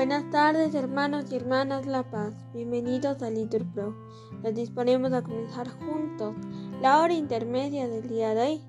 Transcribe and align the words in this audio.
Buenas 0.00 0.30
tardes 0.30 0.74
hermanos 0.74 1.30
y 1.30 1.36
hermanas 1.36 1.84
La 1.84 2.02
Paz, 2.10 2.32
bienvenidos 2.54 3.22
a 3.22 3.28
Litur 3.28 3.66
Pro. 3.74 3.94
Nos 4.42 4.54
disponemos 4.54 5.12
a 5.12 5.20
comenzar 5.20 5.68
juntos 5.68 6.34
la 6.80 7.02
hora 7.02 7.12
intermedia 7.12 7.86
del 7.86 8.08
día 8.08 8.34
de 8.34 8.40
hoy. 8.40 8.60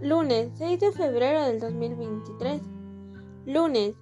Lunes 0.00 0.50
6 0.56 0.80
de 0.80 0.90
febrero 0.90 1.44
del 1.44 1.60
2023. 1.60 2.60
Lunes 3.46 3.94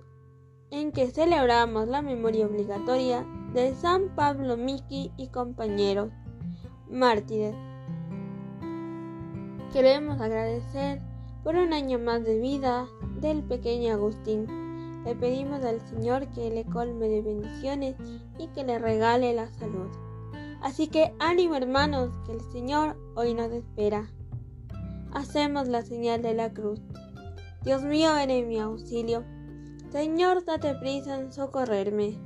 en 0.71 0.93
que 0.93 1.11
celebramos 1.11 1.89
la 1.89 2.01
memoria 2.01 2.47
obligatoria 2.47 3.23
de 3.53 3.75
San 3.75 4.09
Pablo 4.17 4.57
Miki 4.57 5.13
y 5.19 5.29
compañeros 5.29 6.11
mártires. 6.89 7.55
Queremos 9.75 10.23
agradecer 10.23 11.03
por 11.45 11.55
un 11.55 11.75
año 11.75 11.99
más 11.99 12.25
de 12.25 12.39
vida 12.39 12.87
del 13.21 13.43
pequeño 13.43 13.93
Agustín 13.93 14.68
le 15.05 15.15
pedimos 15.15 15.65
al 15.65 15.81
Señor 15.81 16.29
que 16.29 16.51
le 16.51 16.65
colme 16.65 17.09
de 17.09 17.23
bendiciones 17.23 17.97
y 18.39 18.49
que 18.49 18.65
le 18.65 18.79
regale 18.79 19.33
la 19.35 19.51
salud. 19.53 19.89
Así 20.61 20.89
que 20.89 21.15
ánimo 21.19 21.55
hermanos, 21.55 22.11
que 22.27 22.33
el 22.33 22.41
Señor 22.53 22.97
hoy 23.15 23.35
nos 23.35 23.53
espera. 23.53 24.11
Hacemos 25.13 25.69
la 25.69 25.83
señal 25.83 26.23
de 26.23 26.35
la 26.35 26.53
cruz. 26.53 26.81
Dios 27.65 27.83
mío, 27.83 28.15
ven 28.15 28.31
en 28.31 28.49
mi 28.49 28.59
auxilio. 28.59 29.25
Señor, 29.91 30.45
date 30.45 30.75
prisa 30.75 31.19
en 31.19 31.33
socorrerme. 31.33 32.19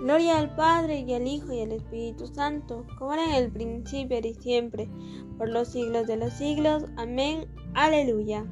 Gloria 0.00 0.38
al 0.38 0.54
Padre 0.56 1.00
y 1.00 1.14
al 1.14 1.26
Hijo 1.28 1.52
y 1.52 1.60
al 1.60 1.72
Espíritu 1.72 2.26
Santo, 2.26 2.86
como 2.98 3.12
era 3.12 3.24
en 3.24 3.44
el 3.44 3.52
principio 3.52 4.18
y 4.18 4.34
siempre, 4.34 4.88
por 5.38 5.48
los 5.48 5.68
siglos 5.68 6.06
de 6.06 6.16
los 6.16 6.32
siglos. 6.32 6.84
Amén. 6.96 7.46
Aleluya. 7.74 8.44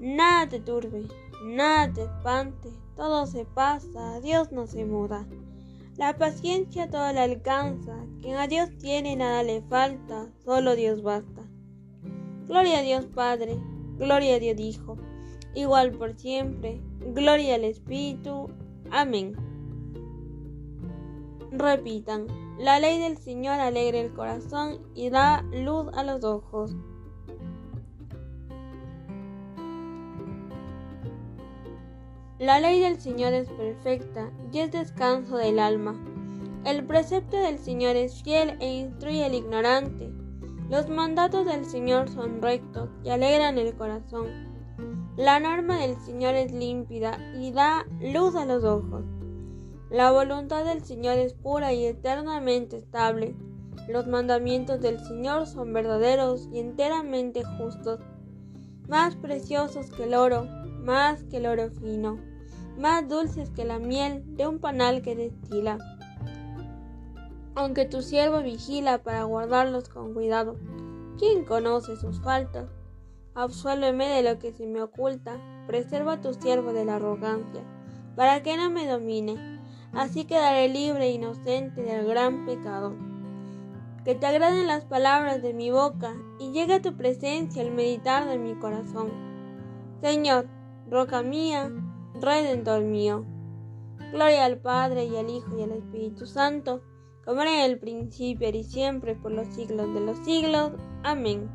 Nada 0.00 0.48
te 0.48 0.60
turbe, 0.60 1.06
Nada 1.44 1.92
te 1.92 2.02
espante, 2.04 2.70
todo 2.96 3.26
se 3.26 3.44
pasa, 3.44 4.20
Dios 4.20 4.52
no 4.52 4.66
se 4.66 4.84
muda. 4.84 5.26
La 5.96 6.16
paciencia 6.18 6.90
todo 6.90 7.12
la 7.12 7.22
alcanza, 7.22 7.96
quien 8.20 8.36
a 8.36 8.46
Dios 8.48 8.70
tiene 8.78 9.16
nada 9.16 9.42
le 9.42 9.62
falta, 9.62 10.30
solo 10.44 10.74
Dios 10.74 11.02
basta. 11.02 11.42
Gloria 12.46 12.78
a 12.78 12.82
Dios 12.82 13.06
Padre, 13.06 13.58
gloria 13.98 14.36
a 14.36 14.38
Dios 14.38 14.58
Hijo, 14.58 14.96
igual 15.54 15.92
por 15.92 16.18
siempre, 16.18 16.80
gloria 17.00 17.54
al 17.54 17.64
Espíritu. 17.64 18.50
Amén. 18.90 19.34
Repitan, 21.50 22.26
la 22.58 22.78
ley 22.78 22.98
del 22.98 23.18
Señor 23.18 23.60
alegra 23.60 23.98
el 23.98 24.12
corazón 24.12 24.80
y 24.94 25.10
da 25.10 25.42
luz 25.52 25.88
a 25.94 26.04
los 26.04 26.24
ojos. 26.24 26.76
La 32.38 32.60
ley 32.60 32.80
del 32.80 33.00
Señor 33.00 33.32
es 33.32 33.48
perfecta 33.48 34.30
y 34.52 34.58
es 34.58 34.70
descanso 34.70 35.38
del 35.38 35.58
alma. 35.58 35.94
El 36.66 36.84
precepto 36.84 37.38
del 37.38 37.58
Señor 37.58 37.96
es 37.96 38.22
fiel 38.22 38.58
e 38.60 38.74
instruye 38.74 39.24
al 39.24 39.34
ignorante. 39.34 40.10
Los 40.68 40.90
mandatos 40.90 41.46
del 41.46 41.64
Señor 41.64 42.10
son 42.10 42.42
rectos 42.42 42.90
y 43.02 43.08
alegran 43.08 43.56
el 43.56 43.74
corazón. 43.74 44.26
La 45.16 45.40
norma 45.40 45.78
del 45.78 45.96
Señor 45.96 46.34
es 46.34 46.52
límpida 46.52 47.16
y 47.40 47.52
da 47.52 47.86
luz 48.02 48.36
a 48.36 48.44
los 48.44 48.64
ojos. 48.64 49.06
La 49.88 50.10
voluntad 50.10 50.66
del 50.66 50.84
Señor 50.84 51.16
es 51.16 51.32
pura 51.32 51.72
y 51.72 51.86
eternamente 51.86 52.76
estable. 52.76 53.34
Los 53.88 54.08
mandamientos 54.08 54.82
del 54.82 55.02
Señor 55.02 55.46
son 55.46 55.72
verdaderos 55.72 56.50
y 56.52 56.58
enteramente 56.58 57.44
justos, 57.56 58.00
más 58.88 59.16
preciosos 59.16 59.90
que 59.90 60.04
el 60.04 60.14
oro, 60.14 60.46
más 60.86 61.24
que 61.24 61.38
el 61.38 61.46
oro 61.46 61.68
fino, 61.68 62.20
más 62.78 63.08
dulces 63.08 63.50
que 63.50 63.64
la 63.64 63.80
miel 63.80 64.22
de 64.36 64.46
un 64.46 64.60
panal 64.60 65.02
que 65.02 65.16
destila. 65.16 65.78
Aunque 67.56 67.86
tu 67.86 68.02
siervo 68.02 68.40
vigila 68.40 69.02
para 69.02 69.24
guardarlos 69.24 69.88
con 69.88 70.14
cuidado, 70.14 70.56
¿quién 71.18 71.44
conoce 71.44 71.96
sus 71.96 72.20
faltas? 72.20 72.70
Absuélveme 73.34 74.06
de 74.06 74.22
lo 74.22 74.38
que 74.38 74.52
se 74.52 74.66
me 74.66 74.80
oculta, 74.80 75.40
preserva 75.66 76.14
a 76.14 76.20
tu 76.20 76.32
siervo 76.34 76.72
de 76.72 76.84
la 76.84 76.96
arrogancia, 76.96 77.62
para 78.14 78.42
que 78.44 78.56
no 78.56 78.70
me 78.70 78.86
domine, 78.86 79.60
así 79.92 80.24
quedaré 80.24 80.68
libre 80.68 81.06
e 81.06 81.12
inocente 81.12 81.82
del 81.82 82.06
gran 82.06 82.46
pecado. 82.46 82.94
Que 84.04 84.14
te 84.14 84.24
agraden 84.24 84.68
las 84.68 84.84
palabras 84.84 85.42
de 85.42 85.52
mi 85.52 85.72
boca 85.72 86.14
y 86.38 86.52
llegue 86.52 86.74
a 86.74 86.82
tu 86.82 86.96
presencia 86.96 87.60
el 87.60 87.72
meditar 87.72 88.28
de 88.28 88.38
mi 88.38 88.54
corazón. 88.54 89.10
Señor, 90.00 90.46
roca 90.90 91.22
mía, 91.22 91.70
redentor 92.20 92.82
mío. 92.82 93.24
Gloria 94.12 94.44
al 94.44 94.58
Padre 94.58 95.04
y 95.04 95.16
al 95.16 95.28
Hijo 95.28 95.58
y 95.58 95.62
al 95.62 95.72
Espíritu 95.72 96.26
Santo, 96.26 96.82
como 97.24 97.42
era 97.42 97.64
en 97.64 97.70
el 97.70 97.78
principio 97.78 98.48
y 98.48 98.62
siempre 98.62 99.16
por 99.16 99.32
los 99.32 99.48
siglos 99.48 99.92
de 99.92 100.00
los 100.00 100.18
siglos. 100.18 100.72
Amén. 101.02 101.50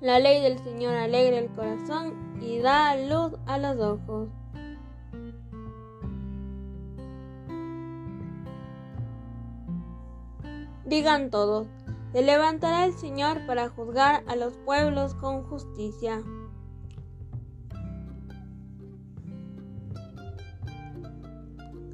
La 0.00 0.18
ley 0.18 0.40
del 0.40 0.58
Señor 0.58 0.94
alegra 0.94 1.38
el 1.38 1.50
corazón 1.50 2.38
y 2.40 2.58
da 2.60 2.96
luz 2.96 3.38
a 3.46 3.58
los 3.58 3.78
ojos. 3.78 4.28
Digan 10.86 11.30
todos, 11.30 11.68
se 12.12 12.22
levantará 12.22 12.86
el 12.86 12.94
Señor 12.94 13.46
para 13.46 13.68
juzgar 13.68 14.24
a 14.26 14.34
los 14.34 14.56
pueblos 14.64 15.14
con 15.14 15.44
justicia. 15.44 16.24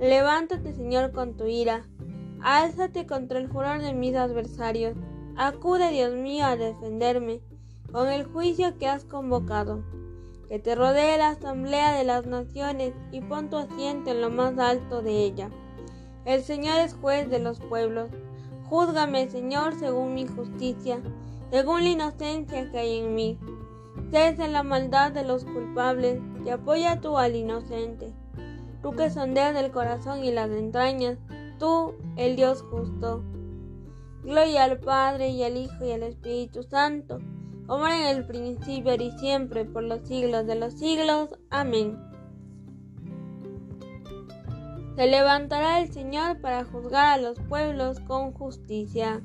Levántate, 0.00 0.72
Señor, 0.72 1.12
con 1.12 1.36
tu 1.36 1.44
ira. 1.46 1.84
Álzate 2.40 3.06
contra 3.06 3.38
el 3.38 3.48
furor 3.48 3.82
de 3.82 3.92
mis 3.92 4.14
adversarios. 4.14 4.96
Acude, 5.36 5.90
Dios 5.90 6.14
mío, 6.14 6.46
a 6.46 6.56
defenderme 6.56 7.42
con 7.92 8.08
el 8.08 8.24
juicio 8.24 8.78
que 8.78 8.88
has 8.88 9.04
convocado. 9.04 9.84
Que 10.48 10.58
te 10.58 10.74
rodee 10.74 11.18
la 11.18 11.28
asamblea 11.28 11.92
de 11.92 12.04
las 12.04 12.26
naciones 12.26 12.94
y 13.12 13.20
pon 13.20 13.50
tu 13.50 13.58
asiento 13.58 14.10
en 14.10 14.22
lo 14.22 14.30
más 14.30 14.58
alto 14.58 15.02
de 15.02 15.22
ella. 15.22 15.50
El 16.24 16.42
Señor 16.44 16.78
es 16.78 16.94
juez 16.94 17.28
de 17.28 17.40
los 17.40 17.60
pueblos. 17.60 18.08
Júzgame, 18.70 19.28
Señor, 19.28 19.74
según 19.78 20.14
mi 20.14 20.26
justicia, 20.26 21.02
según 21.50 21.84
la 21.84 21.90
inocencia 21.90 22.70
que 22.70 22.78
hay 22.78 23.00
en 23.00 23.14
mí. 23.14 23.38
Cese 24.10 24.48
la 24.48 24.62
maldad 24.62 25.12
de 25.12 25.24
los 25.24 25.44
culpables 25.44 26.22
y 26.42 26.48
apoya 26.48 27.02
tú 27.02 27.18
al 27.18 27.36
inocente 27.36 28.14
tú 28.82 28.92
que 28.92 29.10
sondeas 29.10 29.56
el 29.56 29.70
corazón 29.70 30.24
y 30.24 30.30
las 30.30 30.50
entrañas, 30.50 31.18
tú, 31.58 31.94
el 32.16 32.36
Dios 32.36 32.62
justo. 32.62 33.22
Gloria 34.22 34.64
al 34.64 34.78
Padre 34.78 35.28
y 35.30 35.42
al 35.44 35.56
Hijo 35.56 35.84
y 35.84 35.92
al 35.92 36.02
Espíritu 36.02 36.62
Santo, 36.62 37.18
como 37.66 37.86
era 37.86 38.10
en 38.10 38.16
el 38.16 38.26
principio 38.26 38.94
y 38.94 39.10
siempre, 39.18 39.64
por 39.64 39.82
los 39.82 40.06
siglos 40.06 40.46
de 40.46 40.56
los 40.56 40.74
siglos. 40.74 41.30
Amén. 41.50 41.98
Se 44.96 45.06
levantará 45.06 45.80
el 45.80 45.90
Señor 45.90 46.40
para 46.40 46.64
juzgar 46.64 47.18
a 47.18 47.22
los 47.22 47.38
pueblos 47.40 48.00
con 48.00 48.32
justicia. 48.32 49.22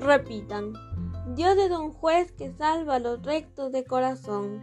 Repitan. 0.00 0.72
Dios 1.34 1.58
es 1.58 1.70
un 1.70 1.92
juez 1.92 2.32
que 2.32 2.50
salva 2.52 2.94
a 2.94 2.98
los 2.98 3.22
rectos 3.22 3.70
de 3.70 3.84
corazón. 3.84 4.60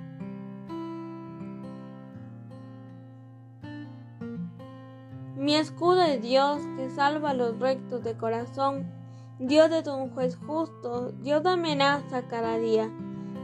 Mi 5.37 5.55
escudo 5.55 6.01
es 6.01 6.21
Dios 6.21 6.61
que 6.75 6.89
salva 6.89 7.29
a 7.29 7.33
los 7.35 7.59
rectos 7.59 8.03
de 8.03 8.17
corazón. 8.17 8.91
Dios 9.37 9.69
es 9.71 9.87
un 9.87 10.09
juez 10.09 10.37
justo, 10.37 11.11
Dios 11.11 11.45
amenaza 11.45 12.27
cada 12.27 12.57
día. 12.57 12.89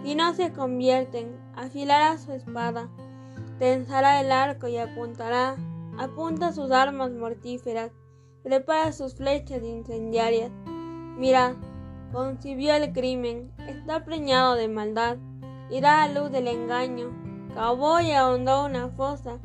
Si 0.04 0.16
no 0.16 0.34
se 0.34 0.52
convierten, 0.52 1.38
afilará 1.56 2.18
su 2.18 2.32
espada, 2.32 2.90
tensará 3.60 4.20
el 4.20 4.32
arco 4.32 4.68
y 4.68 4.78
apuntará, 4.78 5.58
apunta 6.00 6.54
sus 6.54 6.72
armas 6.72 7.12
mortíferas, 7.12 7.92
prepara 8.42 8.92
sus 8.94 9.14
flechas 9.14 9.62
incendiarias. 9.62 10.52
Mira, 11.18 11.56
concibió 12.12 12.74
el 12.76 12.92
crimen, 12.94 13.52
está 13.68 14.04
preñado 14.04 14.56
de 14.56 14.68
maldad, 14.68 15.18
irá 15.70 16.04
a 16.04 16.08
luz 16.08 16.32
del 16.32 16.48
engaño, 16.48 17.10
cavó 17.54 18.00
y 18.00 18.12
ahondó 18.12 18.66
una 18.66 18.90
fosa, 18.90 19.40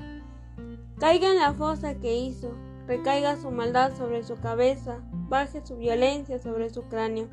caiga 0.99 1.29
en 1.29 1.39
la 1.39 1.53
fosa 1.55 1.95
que 1.95 2.17
hizo, 2.17 2.53
recaiga 2.87 3.37
su 3.37 3.51
maldad 3.51 3.97
sobre 3.97 4.23
su 4.23 4.37
cabeza, 4.37 4.99
baje 5.29 5.65
su 5.65 5.77
violencia 5.77 6.39
sobre 6.39 6.71
su 6.71 6.83
cráneo. 6.85 7.29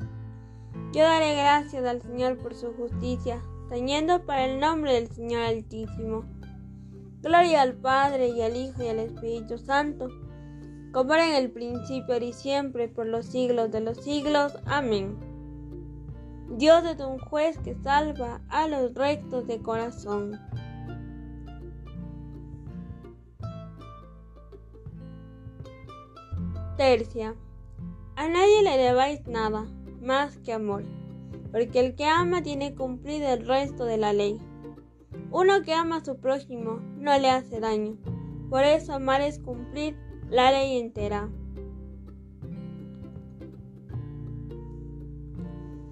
Yo 0.92 1.02
daré 1.02 1.34
gracias 1.34 1.84
al 1.84 2.02
Señor 2.02 2.38
por 2.38 2.54
su 2.54 2.72
justicia, 2.74 3.40
tañendo 3.68 4.24
para 4.24 4.44
el 4.44 4.60
nombre 4.60 4.94
del 4.94 5.08
Señor 5.08 5.42
Altísimo. 5.42 6.24
Gloria 7.22 7.62
al 7.62 7.74
Padre 7.74 8.28
y 8.28 8.42
al 8.42 8.56
Hijo 8.56 8.82
y 8.82 8.88
al 8.88 8.98
Espíritu 8.98 9.58
Santo, 9.58 10.08
como 10.94 11.12
era 11.12 11.28
en 11.28 11.34
el 11.34 11.50
principio 11.50 12.16
y 12.18 12.32
siempre, 12.32 12.88
por 12.88 13.06
los 13.06 13.26
siglos 13.26 13.72
de 13.72 13.80
los 13.80 13.98
siglos. 13.98 14.56
Amén. 14.64 15.18
Dios 16.56 16.84
es 16.84 17.00
un 17.00 17.18
juez 17.18 17.58
que 17.58 17.74
salva 17.74 18.40
a 18.48 18.68
los 18.68 18.94
rectos 18.94 19.44
de 19.48 19.60
corazón. 19.60 20.40
Tercia. 26.76 27.34
A 28.14 28.28
nadie 28.28 28.62
le 28.62 28.78
debáis 28.78 29.26
nada 29.26 29.66
más 30.00 30.38
que 30.38 30.52
amor, 30.52 30.84
porque 31.50 31.80
el 31.80 31.96
que 31.96 32.06
ama 32.06 32.40
tiene 32.42 32.76
cumplido 32.76 33.28
el 33.32 33.44
resto 33.48 33.84
de 33.84 33.96
la 33.96 34.12
ley. 34.12 34.40
Uno 35.32 35.62
que 35.62 35.74
ama 35.74 35.96
a 35.96 36.04
su 36.04 36.16
prójimo 36.20 36.78
no 36.98 37.18
le 37.18 37.30
hace 37.30 37.58
daño, 37.58 37.96
por 38.48 38.62
eso 38.62 38.92
amar 38.92 39.20
es 39.20 39.40
cumplir 39.40 40.03
la 40.30 40.50
ley 40.50 40.78
entera. 40.78 41.28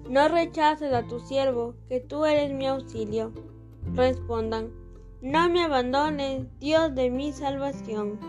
No 0.09 0.27
rechaces 0.27 0.93
a 0.93 1.07
tu 1.07 1.19
siervo, 1.19 1.75
que 1.87 1.99
tú 1.99 2.25
eres 2.25 2.53
mi 2.53 2.67
auxilio. 2.67 3.31
Respondan, 3.95 4.71
no 5.21 5.49
me 5.49 5.63
abandones, 5.63 6.47
Dios 6.59 6.93
de 6.93 7.09
mi 7.09 7.31
salvación. 7.31 8.19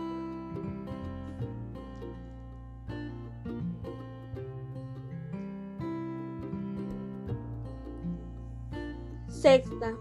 Sexta. 9.27 9.95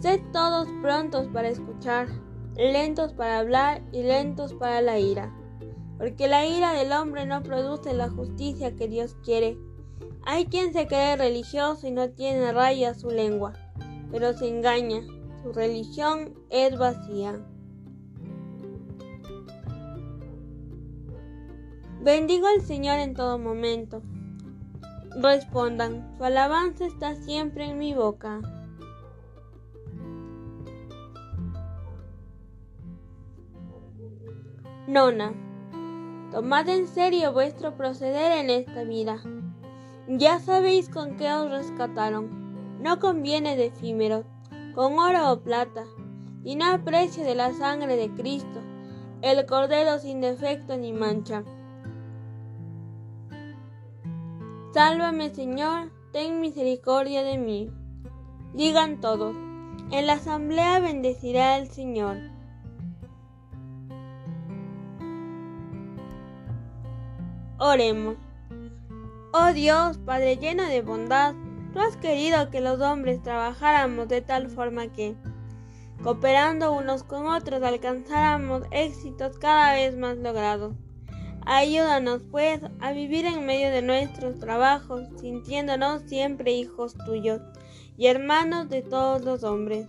Sed 0.00 0.22
todos 0.32 0.66
prontos 0.80 1.26
para 1.28 1.48
escuchar, 1.48 2.08
lentos 2.68 3.12
para 3.12 3.38
hablar 3.38 3.82
y 3.92 4.02
lentos 4.02 4.54
para 4.54 4.80
la 4.80 4.98
ira, 4.98 5.34
porque 5.98 6.28
la 6.28 6.46
ira 6.46 6.72
del 6.72 6.92
hombre 6.92 7.26
no 7.26 7.42
produce 7.42 7.94
la 7.94 8.10
justicia 8.10 8.76
que 8.76 8.88
Dios 8.88 9.16
quiere. 9.24 9.58
Hay 10.24 10.46
quien 10.46 10.72
se 10.72 10.86
cree 10.86 11.16
religioso 11.16 11.86
y 11.86 11.90
no 11.90 12.10
tiene 12.10 12.52
raya 12.52 12.94
su 12.94 13.10
lengua, 13.10 13.54
pero 14.10 14.32
se 14.32 14.48
engaña, 14.48 15.02
su 15.42 15.52
religión 15.52 16.34
es 16.50 16.78
vacía. 16.78 17.44
Bendigo 22.02 22.46
al 22.46 22.62
Señor 22.62 22.98
en 22.98 23.14
todo 23.14 23.38
momento 23.38 24.02
respondan, 25.16 26.14
su 26.16 26.24
alabanza 26.24 26.86
está 26.86 27.14
siempre 27.16 27.66
en 27.66 27.78
mi 27.78 27.94
boca. 27.94 28.40
Nona, 34.90 35.32
tomad 36.32 36.68
en 36.68 36.88
serio 36.88 37.32
vuestro 37.32 37.76
proceder 37.76 38.32
en 38.32 38.50
esta 38.50 38.82
vida. 38.82 39.22
Ya 40.08 40.40
sabéis 40.40 40.88
con 40.88 41.16
qué 41.16 41.32
os 41.32 41.48
rescataron. 41.48 42.80
No 42.82 42.98
conviene 42.98 43.54
de 43.54 43.66
efímeros, 43.66 44.26
con 44.74 44.98
oro 44.98 45.30
o 45.30 45.42
plata, 45.42 45.84
y 46.42 46.56
no 46.56 46.64
aprecio 46.64 47.22
de 47.22 47.36
la 47.36 47.52
sangre 47.52 47.94
de 47.94 48.10
Cristo, 48.10 48.60
el 49.22 49.46
cordero 49.46 50.00
sin 50.00 50.20
defecto 50.20 50.76
ni 50.76 50.92
mancha 50.92 51.44
Sálvame, 54.74 55.32
Señor, 55.32 55.92
ten 56.10 56.40
misericordia 56.40 57.22
de 57.22 57.38
mí. 57.38 57.70
Digan 58.54 59.00
todos, 59.00 59.36
en 59.92 60.08
la 60.08 60.14
asamblea 60.14 60.80
bendecirá 60.80 61.54
al 61.54 61.68
Señor. 61.68 62.39
Oremos. 67.62 68.16
Oh 69.34 69.52
Dios, 69.52 69.98
Padre 69.98 70.38
lleno 70.38 70.62
de 70.62 70.80
bondad, 70.80 71.34
tú 71.74 71.80
has 71.80 71.94
querido 71.98 72.48
que 72.48 72.62
los 72.62 72.80
hombres 72.80 73.22
trabajáramos 73.22 74.08
de 74.08 74.22
tal 74.22 74.48
forma 74.48 74.90
que, 74.90 75.14
cooperando 76.02 76.72
unos 76.72 77.02
con 77.02 77.26
otros, 77.26 77.62
alcanzáramos 77.62 78.62
éxitos 78.70 79.36
cada 79.36 79.74
vez 79.74 79.94
más 79.94 80.16
logrados. 80.16 80.74
Ayúdanos, 81.44 82.22
pues, 82.30 82.62
a 82.80 82.92
vivir 82.92 83.26
en 83.26 83.44
medio 83.44 83.70
de 83.70 83.82
nuestros 83.82 84.38
trabajos, 84.38 85.02
sintiéndonos 85.20 86.00
siempre 86.06 86.52
hijos 86.52 86.94
tuyos 87.04 87.42
y 87.98 88.06
hermanos 88.06 88.70
de 88.70 88.80
todos 88.80 89.20
los 89.22 89.44
hombres. 89.44 89.86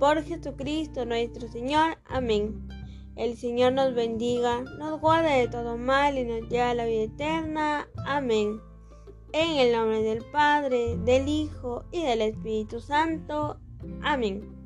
Por 0.00 0.24
Jesucristo 0.24 1.04
nuestro 1.04 1.46
Señor. 1.46 1.98
Amén. 2.06 2.79
El 3.16 3.36
Señor 3.36 3.72
nos 3.72 3.94
bendiga, 3.94 4.62
nos 4.78 5.00
guarde 5.00 5.40
de 5.40 5.48
todo 5.48 5.76
mal 5.76 6.16
y 6.16 6.24
nos 6.24 6.48
lleve 6.48 6.62
a 6.62 6.74
la 6.74 6.86
vida 6.86 7.02
eterna. 7.02 7.88
Amén. 8.06 8.60
En 9.32 9.58
el 9.58 9.72
nombre 9.72 10.02
del 10.02 10.24
Padre, 10.32 10.96
del 11.04 11.28
Hijo 11.28 11.84
y 11.92 12.02
del 12.02 12.22
Espíritu 12.22 12.80
Santo. 12.80 13.58
Amén. 14.02 14.56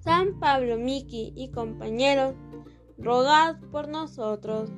San 0.00 0.38
Pablo, 0.38 0.76
Miki 0.76 1.32
y 1.34 1.50
compañeros 1.50 2.34
rogad 2.98 3.56
por 3.72 3.88
nosotros. 3.88 4.70